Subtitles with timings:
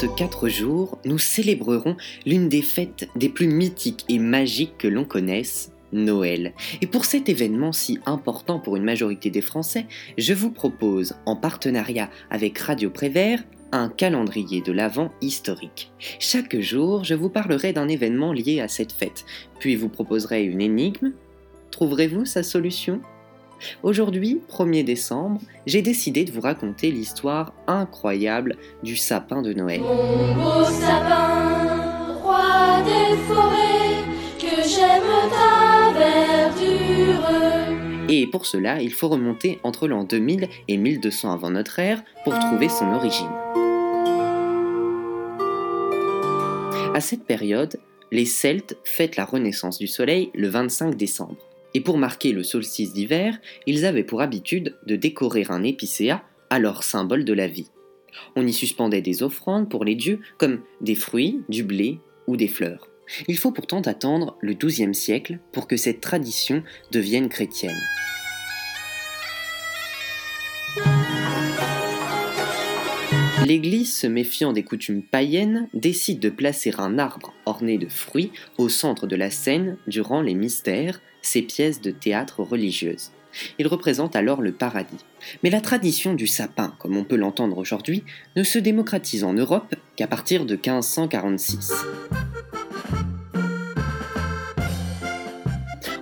[0.00, 1.96] 24 jours, nous célébrerons
[2.26, 6.52] l'une des fêtes des plus mythiques et magiques que l'on connaisse, Noël.
[6.82, 9.86] Et pour cet événement si important pour une majorité des Français,
[10.18, 13.42] je vous propose, en partenariat avec Radio Prévert,
[13.72, 15.92] un calendrier de l'Avent historique.
[16.18, 19.24] Chaque jour, je vous parlerai d'un événement lié à cette fête,
[19.58, 21.12] puis vous proposerai une énigme.
[21.70, 23.00] Trouverez-vous sa solution?
[23.82, 29.80] Aujourd'hui, 1er décembre, j'ai décidé de vous raconter l'histoire incroyable du sapin de Noël.
[29.80, 34.04] Mon beau sapin, roi des forêts,
[34.38, 37.24] que j'aime ta verdure.
[38.08, 42.38] Et pour cela, il faut remonter entre l'an 2000 et 1200 avant notre ère pour
[42.38, 43.30] trouver son origine.
[46.94, 47.80] À cette période,
[48.12, 51.36] les Celtes fêtent la renaissance du Soleil le 25 décembre.
[51.74, 56.84] Et pour marquer le solstice d'hiver, ils avaient pour habitude de décorer un épicéa, alors
[56.84, 57.70] symbole de la vie.
[58.36, 62.48] On y suspendait des offrandes pour les dieux, comme des fruits, du blé ou des
[62.48, 62.88] fleurs.
[63.28, 67.76] Il faut pourtant attendre le XIIe siècle pour que cette tradition devienne chrétienne.
[73.42, 78.68] L'Église, se méfiant des coutumes païennes, décide de placer un arbre orné de fruits au
[78.68, 83.10] centre de la scène durant les mystères, ces pièces de théâtre religieuses.
[83.58, 85.04] Il représente alors le paradis.
[85.42, 88.04] Mais la tradition du sapin, comme on peut l'entendre aujourd'hui,
[88.36, 91.72] ne se démocratise en Europe qu'à partir de 1546.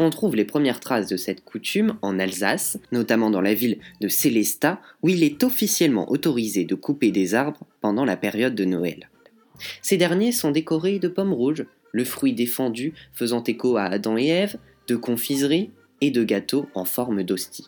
[0.00, 4.06] On trouve les premières traces de cette coutume en Alsace, notamment dans la ville de
[4.06, 9.10] Célestat, où il est officiellement autorisé de couper des arbres pendant la période de Noël.
[9.82, 14.28] Ces derniers sont décorés de pommes rouges, le fruit défendu faisant écho à Adam et
[14.28, 17.66] Ève, de confiseries et de gâteaux en forme d'hostie.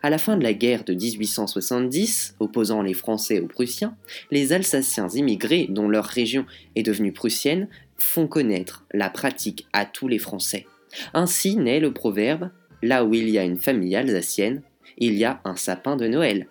[0.00, 3.96] À la fin de la guerre de 1870, opposant les Français aux Prussiens,
[4.30, 6.46] les Alsaciens immigrés, dont leur région
[6.76, 10.66] est devenue prussienne, font connaître la pratique à tous les Français.
[11.12, 12.50] Ainsi naît le proverbe
[12.84, 14.60] Là où il y a une famille alsacienne,
[14.98, 16.48] il y a un sapin de Noël.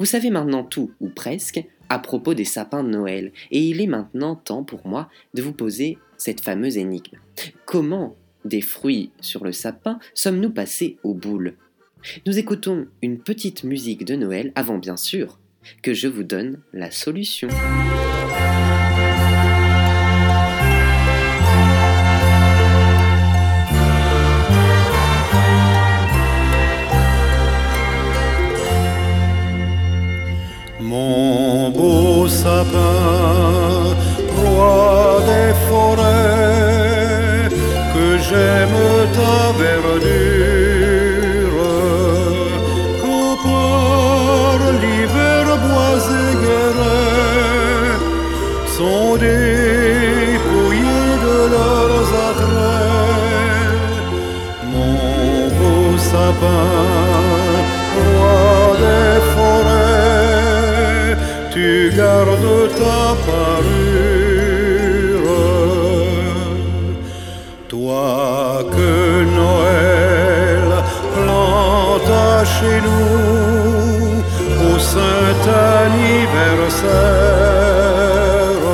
[0.00, 3.86] Vous savez maintenant tout, ou presque, à propos des sapins de Noël, et il est
[3.86, 7.18] maintenant temps pour moi de vous poser cette fameuse énigme.
[7.66, 11.54] Comment, des fruits sur le sapin, sommes-nous passés aux boules?
[12.26, 15.38] Nous écoutons une petite musique de Noël avant bien sûr
[15.82, 17.48] que je vous donne la solution.
[30.96, 32.96] Mon beau sapin,
[34.34, 37.48] roi des forêts,
[37.92, 38.65] que j'aime
[62.06, 64.14] tu gardes ta parure.
[67.68, 68.92] Toi que
[69.38, 70.68] Noël
[71.14, 74.22] planta chez nous
[74.68, 75.44] au saint
[75.82, 78.66] anniversaire,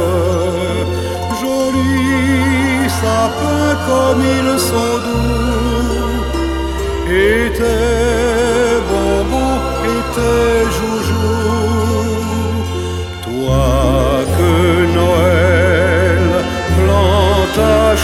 [1.41, 5.32] joli sapin comme ils sont doux,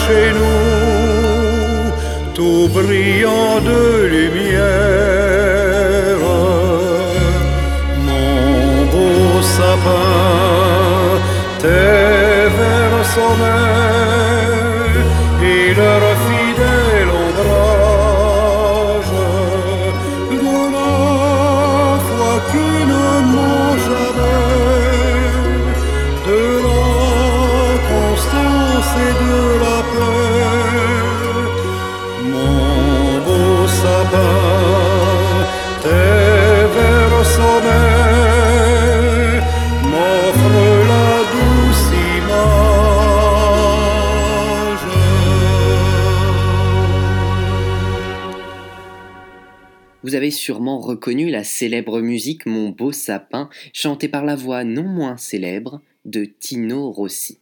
[0.07, 1.93] chez nous,
[2.35, 3.83] tout brillant de
[4.15, 5.39] lumière,
[8.07, 10.19] mon beau sapin,
[11.63, 13.07] tes verts
[50.09, 54.85] Vous avez sûrement reconnu la célèbre musique Mon beau sapin, chantée par la voix non
[54.85, 57.37] moins célèbre de Tino Rossi.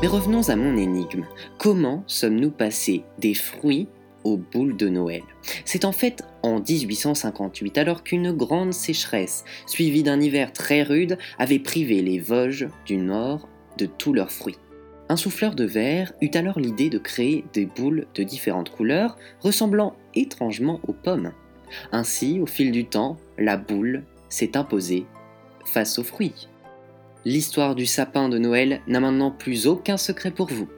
[0.00, 1.24] Mais revenons à mon énigme.
[1.58, 3.88] Comment sommes-nous passés des fruits
[4.22, 5.22] aux boules de Noël?
[5.64, 11.58] C'est en fait en 1858, alors qu'une grande sécheresse, suivie d'un hiver très rude, avait
[11.58, 13.48] privé les Vosges du Nord
[13.78, 14.58] de tous leurs fruits.
[15.08, 19.96] Un souffleur de verre eut alors l'idée de créer des boules de différentes couleurs, ressemblant
[20.14, 21.32] étrangement aux pommes.
[21.92, 25.06] Ainsi, au fil du temps, la boule s'est imposée
[25.64, 26.48] face aux fruits.
[27.24, 30.68] L'histoire du sapin de Noël n'a maintenant plus aucun secret pour vous.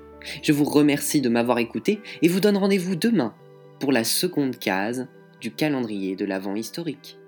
[0.43, 3.35] Je vous remercie de m'avoir écouté et vous donne rendez-vous demain
[3.79, 5.09] pour la seconde case
[5.41, 7.20] du calendrier de l'Avent historique.